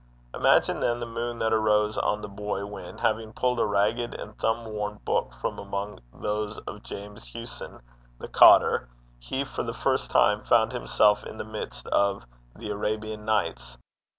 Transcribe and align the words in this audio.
Imagine, 0.33 0.79
then, 0.79 0.99
the 0.99 1.05
moon 1.05 1.37
that 1.37 1.53
arose 1.53 1.95
on 1.95 2.21
the 2.21 2.27
boy 2.27 2.65
when, 2.65 2.97
having 2.97 3.33
pulled 3.33 3.59
a 3.59 3.65
ragged 3.67 4.15
and 4.15 4.35
thumb 4.39 4.65
worn 4.65 4.99
book 5.05 5.31
from 5.39 5.59
among 5.59 5.99
those 6.11 6.57
of 6.65 6.81
James 6.81 7.23
Hewson 7.23 7.79
the 8.17 8.27
cottar, 8.27 8.87
he, 9.19 9.43
for 9.43 9.61
the 9.61 9.75
first 9.75 10.09
time, 10.09 10.43
found 10.43 10.71
himself 10.71 11.23
in 11.23 11.37
the 11.37 11.43
midst 11.45 11.85
of 11.89 12.25
The 12.55 12.71
Arabian 12.71 13.25
Nights. 13.25 13.77